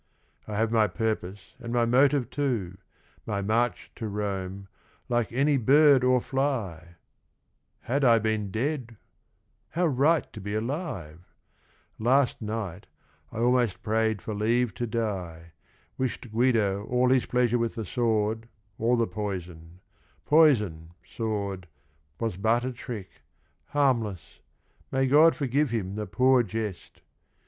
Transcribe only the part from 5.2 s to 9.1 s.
any bird or fly 1 Had I been dead 1